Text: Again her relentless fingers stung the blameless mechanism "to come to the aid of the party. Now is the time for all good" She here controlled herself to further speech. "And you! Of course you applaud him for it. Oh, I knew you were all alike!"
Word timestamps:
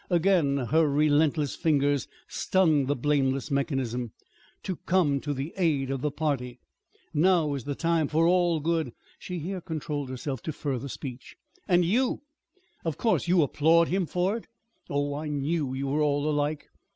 Again 0.09 0.57
her 0.71 0.89
relentless 0.89 1.55
fingers 1.55 2.07
stung 2.27 2.87
the 2.87 2.95
blameless 2.95 3.51
mechanism 3.51 4.13
"to 4.63 4.77
come 4.77 5.19
to 5.21 5.31
the 5.31 5.53
aid 5.57 5.91
of 5.91 6.01
the 6.01 6.09
party. 6.09 6.59
Now 7.13 7.53
is 7.53 7.65
the 7.65 7.75
time 7.75 8.07
for 8.07 8.25
all 8.25 8.59
good" 8.61 8.93
She 9.19 9.37
here 9.37 9.61
controlled 9.61 10.09
herself 10.09 10.41
to 10.41 10.51
further 10.53 10.87
speech. 10.89 11.35
"And 11.67 11.85
you! 11.85 12.23
Of 12.83 12.97
course 12.97 13.27
you 13.27 13.43
applaud 13.43 13.89
him 13.89 14.07
for 14.07 14.35
it. 14.35 14.47
Oh, 14.89 15.13
I 15.13 15.27
knew 15.27 15.75
you 15.75 15.85
were 15.85 16.01
all 16.01 16.27
alike!" 16.27 16.65